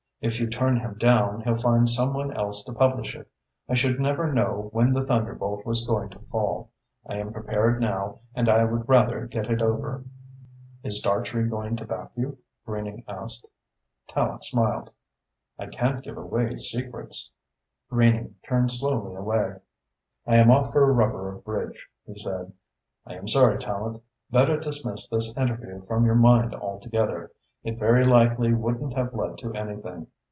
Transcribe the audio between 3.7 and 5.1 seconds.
should never know when the